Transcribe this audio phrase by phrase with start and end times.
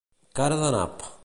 [0.39, 1.11] Cara de nap.